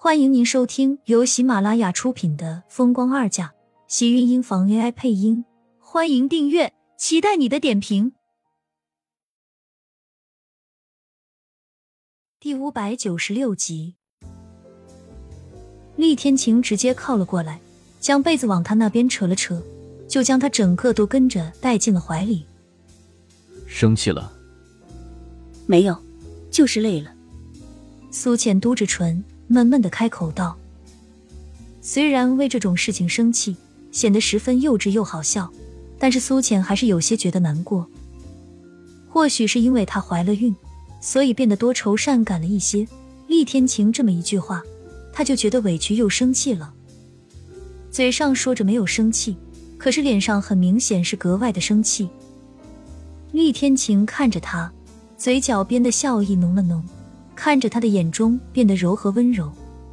[0.00, 3.46] 欢迎您收听由喜马拉雅出品的《风光二嫁》，
[3.88, 5.44] 喜运音房 AI 配音。
[5.80, 8.12] 欢迎订阅，期待你的点评。
[12.38, 13.96] 第五百九十六集，
[15.96, 17.60] 厉天晴直接靠了过来，
[17.98, 19.60] 将被子往他那边扯了扯，
[20.08, 22.46] 就将他整个都跟着带进了怀里。
[23.66, 24.32] 生气了？
[25.66, 26.00] 没有，
[26.52, 27.12] 就是累了。
[28.12, 29.24] 苏浅嘟着唇。
[29.48, 30.56] 闷闷的开口道
[31.80, 33.56] ：“虽然为这种事情生气，
[33.90, 35.50] 显得十分幼稚又好笑，
[35.98, 37.88] 但是苏浅还是有些觉得难过。
[39.08, 40.54] 或许是因为她怀了孕，
[41.00, 42.86] 所以变得多愁善感了一些。
[43.26, 44.62] 厉天晴这么一句话，
[45.12, 46.72] 她就觉得委屈又生气了。
[47.90, 49.34] 嘴上说着没有生气，
[49.78, 52.08] 可是脸上很明显是格外的生气。
[53.32, 54.70] 厉天晴看着他，
[55.16, 56.84] 嘴角边的笑意浓了浓。”
[57.38, 59.48] 看着他的眼中变得柔和温柔，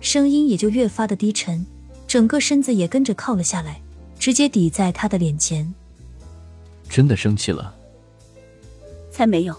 [0.00, 1.66] 声音也就越发的低沉，
[2.06, 3.78] 整个身子也跟着靠了下来，
[4.18, 5.74] 直接抵在他的脸前。
[6.88, 7.76] 真的生气了？
[9.10, 9.54] 才没有，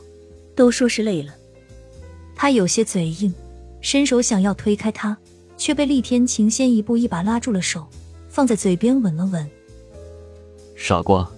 [0.55, 1.31] 都说是累了。
[2.35, 3.31] 他有些嘴硬，
[3.79, 5.15] 伸手想要推开他，
[5.55, 7.85] 却被厉天晴先一步一把拉住了手，
[8.27, 9.47] 放在嘴边吻了吻。
[10.75, 11.29] 傻瓜，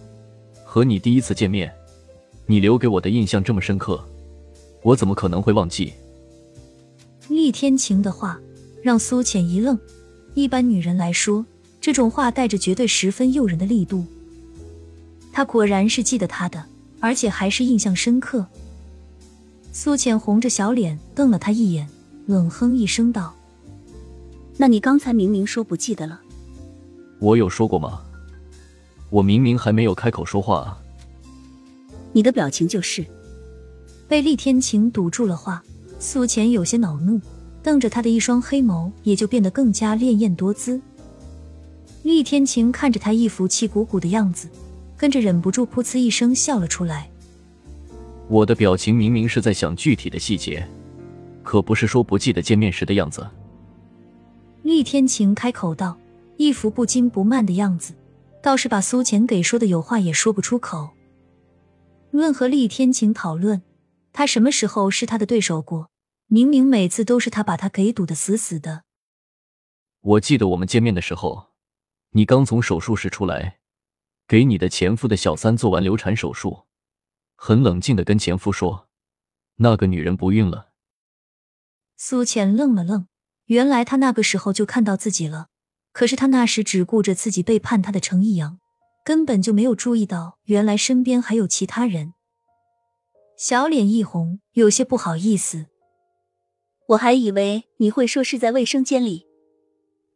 [0.64, 1.70] 和你第一次见面，
[2.46, 4.02] 你留给我的印象这么深刻，
[4.84, 5.92] 我怎么可能会忘记？
[7.30, 8.40] 厉天晴的话
[8.82, 9.80] 让苏浅一愣。
[10.34, 11.46] 一般女人来说，
[11.80, 14.06] 这种话带着绝对十分诱人的力度。
[15.32, 16.66] 他果然是记得他的，
[17.00, 18.46] 而且还是印象深刻。
[19.72, 21.88] 苏浅红着小脸瞪了他一眼，
[22.26, 23.34] 冷哼一声道
[24.58, 26.20] ：“那你刚才明明说不记得了。”
[27.20, 28.02] 我有说过吗？
[29.10, 30.78] 我明明还没有开口说话啊。
[32.12, 33.06] 你的表情就是
[34.08, 35.64] 被厉天晴堵住了话。
[36.00, 37.20] 苏浅有些恼怒，
[37.62, 40.82] 瞪着他的一双黑眸，也就变得更加潋滟多姿。
[42.04, 44.48] 厉天晴看着他一副气鼓鼓的样子，
[44.96, 47.10] 跟着忍不住噗呲一声笑了出来。
[48.30, 50.66] 我的表情明明是在想具体的细节，
[51.44, 53.28] 可不是说不记得见面时的样子。
[54.64, 55.98] 厉天晴开口道，
[56.38, 57.94] 一副不紧不慢的样子，
[58.42, 60.92] 倒是把苏浅给说的有话也说不出口。
[62.12, 63.62] 论和厉天晴讨论。
[64.12, 65.92] 他什么时候是他的对手过？
[66.28, 68.84] 明明每次都是他把他给堵得死死的。
[70.02, 71.48] 我记得我们见面的时候，
[72.12, 73.60] 你刚从手术室出来，
[74.28, 76.68] 给你的前夫的小三做完流产手术，
[77.36, 78.88] 很冷静的跟前夫说
[79.58, 80.74] ：“那个女人不孕了。”
[81.98, 83.08] 苏浅愣了愣，
[83.46, 85.48] 原来他那个时候就看到自己了，
[85.92, 88.60] 可是他那时只顾着自己背叛他的程逸阳，
[89.04, 92.14] 根本就没有注意到原来身边还有其他人。
[93.42, 95.68] 小脸一红，有些不好意思。
[96.90, 99.28] 我还以为你会说是在卫生间里。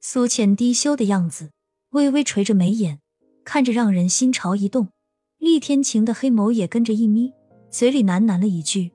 [0.02, 1.52] 苏浅低羞的样子，
[1.92, 3.00] 微微垂着眉眼，
[3.46, 4.90] 看着让人心潮一动。
[5.38, 7.32] 厉天晴的黑眸也跟着一眯，
[7.70, 8.92] 嘴里喃喃了一句：“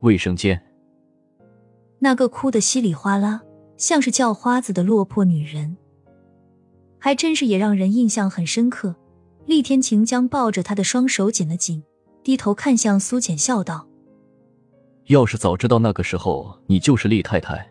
[0.00, 0.58] 卫生间。”
[2.00, 3.42] 那个哭得稀里哗啦，
[3.76, 5.76] 像是叫花子的落魄女人，
[6.98, 8.96] 还真是也让人印象很深刻。
[9.44, 11.84] 厉天晴将抱着她的双手紧了紧。
[12.22, 13.86] 低头看向苏浅，笑道
[15.06, 17.68] ：“要是早知道那个时候你就是厉太太，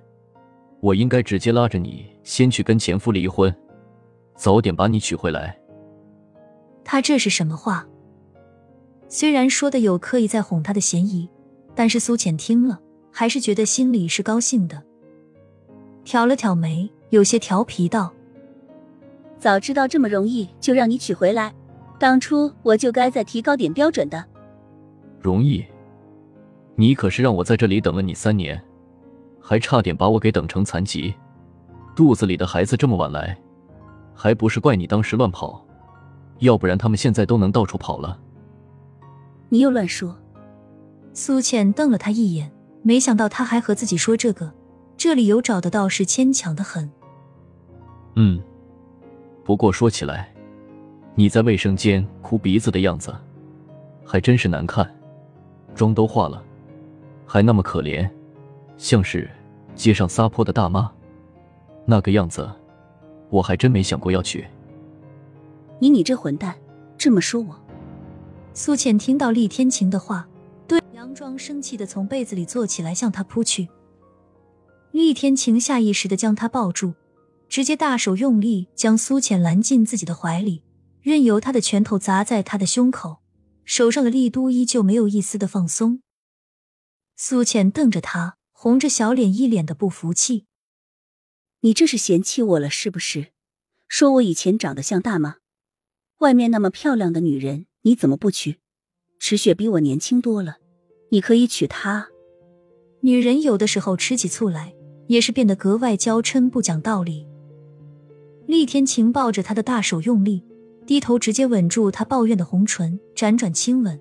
[0.81, 3.53] 我应该直接拉着你先去跟前夫离婚，
[4.35, 5.57] 早点把你娶回来。”
[6.83, 7.87] 他这是什么话？
[9.07, 11.29] 虽然说的有刻意在哄他的嫌疑，
[11.73, 12.79] 但是苏浅听了
[13.09, 14.83] 还是觉得心里是高兴的，
[16.03, 18.11] 挑了挑眉，有些调皮道
[19.39, 21.53] ：“早知道这么容易就让你娶回来，
[21.97, 24.25] 当初我就该再提高点标准的。”
[25.21, 25.63] 容易？
[26.75, 28.61] 你可是让我在这里等了你三年，
[29.39, 31.13] 还差点把我给等成残疾，
[31.95, 33.37] 肚子里的孩子这么晚来，
[34.15, 35.63] 还不是怪你当时乱跑，
[36.39, 38.19] 要不然他们现在都能到处跑了。
[39.49, 40.17] 你又乱说！
[41.13, 42.51] 苏倩瞪了他一眼，
[42.81, 44.51] 没想到他还和自己说这个，
[44.95, 46.89] 这理由找得到是牵强的很。
[48.15, 48.41] 嗯，
[49.43, 50.33] 不过说起来，
[51.15, 53.13] 你在卫生间哭鼻子的样子，
[54.05, 54.89] 还真是难看。
[55.75, 56.43] 妆都化了，
[57.25, 58.09] 还那么可怜，
[58.77, 59.29] 像是
[59.75, 60.91] 街上撒泼的大妈，
[61.85, 62.49] 那个样子，
[63.29, 64.45] 我还真没想过要娶。
[65.79, 66.55] 你你这混蛋，
[66.97, 67.55] 这么说我？
[68.53, 70.27] 苏浅听到厉天晴的话，
[70.67, 73.69] 对，佯装生气的从被子里坐起来向他扑去。
[74.91, 76.93] 厉天晴下意识的将他抱住，
[77.47, 80.63] 直接大手用力将苏浅揽进自己的怀里，
[81.01, 83.20] 任由他的拳头砸在他的胸口。
[83.65, 86.01] 手上的力度依旧没有一丝的放松。
[87.15, 90.45] 苏浅瞪着他，红着小脸，一脸的不服气。
[91.61, 93.33] 你这是嫌弃我了是不是？
[93.87, 95.37] 说我以前长得像大妈，
[96.19, 98.59] 外面那么漂亮的女人你怎么不娶？
[99.19, 100.57] 池雪比我年轻多了，
[101.11, 102.07] 你可以娶她。
[103.01, 104.73] 女人有的时候吃起醋来，
[105.07, 107.27] 也是变得格外娇嗔不讲道理。
[108.47, 110.43] 厉天晴抱着他的大手用力，
[110.85, 113.99] 低头直接吻住他抱怨的红唇，辗转亲吻，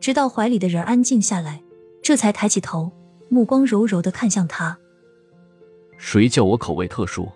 [0.00, 1.62] 直到怀里的人安静下来，
[2.02, 2.90] 这才抬起头，
[3.28, 4.76] 目光柔柔的看向他。
[5.98, 7.28] 谁叫我口味特殊，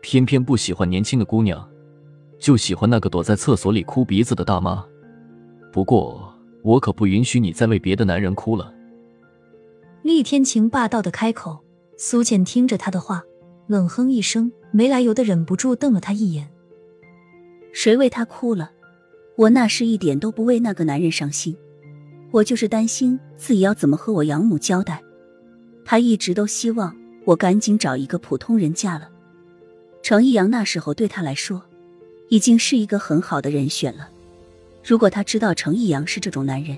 [0.00, 1.68] 偏偏不喜欢年轻的姑娘，
[2.38, 4.84] 就喜欢那个躲在厕所里哭鼻子的大妈。
[5.72, 6.32] 不过
[6.62, 8.72] 我可不允许你再为别的男人哭了。
[10.02, 11.62] 厉天晴霸道的开口，
[11.96, 13.22] 苏浅听着他的话，
[13.66, 14.50] 冷哼一声。
[14.74, 16.50] 没来由的忍不住瞪了他一眼。
[17.72, 18.70] 谁为他哭了？
[19.36, 21.56] 我那是一点都不为那个男人伤心，
[22.30, 25.02] 我就是担心自己要怎么和我养母交代。
[25.84, 29.08] 他一直都希望我赶紧找一个普通人嫁了。
[30.02, 31.62] 程逸阳那时候对他来说，
[32.28, 34.10] 已经是一个很好的人选了。
[34.84, 36.76] 如果他知道程逸阳是这种男人，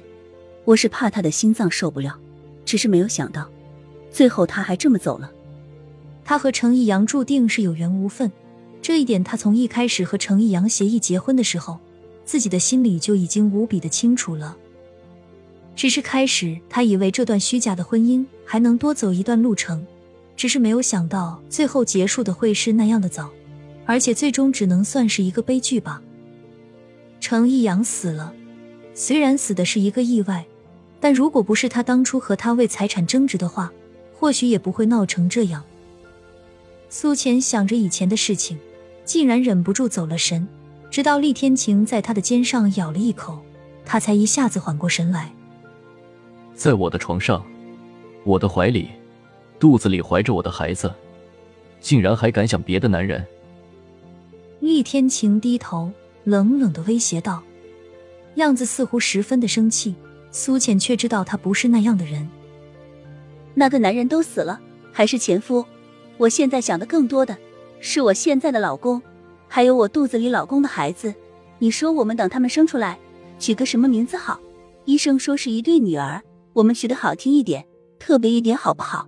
[0.65, 2.19] 我是怕他的心脏受不了。
[2.65, 3.51] 只是没有想到，
[4.11, 5.31] 最后他还这么走了。
[6.25, 8.31] 他和程逸阳注定是有缘无分，
[8.85, 11.79] 这一点他从一开始和程逸阳协议结婚的时候，
[12.27, 14.59] 自己的心里就已经无比的清楚了。
[15.75, 19.87] 只是开始他以为这段虚假的婚姻还能多走一段路程，
[20.37, 23.31] 只是没有想到最后结束的会是那样的早，
[23.87, 26.03] 而且最终只能算是一个悲剧吧。
[27.21, 28.35] 程逸阳死了，
[28.93, 30.45] 虽然死的是一个意外，
[31.01, 33.73] 但如果不是他当初和他为财产争执的话，
[34.13, 35.65] 或许也不会闹成这样。
[36.91, 38.59] 苏浅想着以前的事情，
[39.05, 40.47] 竟然忍不住走了神。
[40.91, 43.39] 直到厉天晴在他的肩上咬了一口，
[43.85, 45.33] 他才一下子缓过神来。
[46.55, 47.45] 在我的床上，
[48.23, 48.89] 我的怀里，
[49.59, 50.93] 肚子里怀着我的孩子，
[51.81, 53.27] 竟然还敢想别的男人？
[54.61, 55.91] 厉天晴低头，
[56.23, 57.43] 冷冷的威胁道，
[58.37, 59.95] 样子似乎十分的生气。
[60.31, 62.29] 苏浅却知道他不是那样的人。
[63.55, 64.61] 那个男人都死了，
[64.93, 65.65] 还是前夫？
[66.17, 67.37] 我现在想的更多的
[67.87, 69.03] 是我现在的老公，
[69.47, 71.15] 还有我肚子里老公的孩子。
[71.59, 72.99] 你说我们等他们生出来，
[73.39, 74.41] 取个什么名字好？
[74.87, 76.23] 医生说是一对女儿，
[76.55, 77.67] 我们取的好听一点，
[77.99, 79.07] 特别一点，好不好？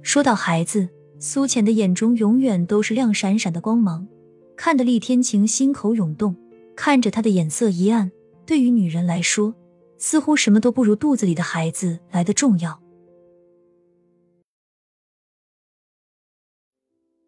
[0.00, 4.08] 说到孩子，苏浅的眼中永远都是亮闪闪的光芒，
[4.56, 6.34] 看得厉天晴心口涌动，
[6.74, 8.10] 看着他的眼色一暗。
[8.46, 9.54] 对于女人来说，
[9.98, 12.80] 似乎什么都不如肚子里的孩子来的重要。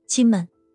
[0.06, 0.48] 亲们，